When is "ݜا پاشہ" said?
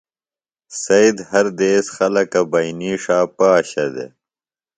3.03-3.85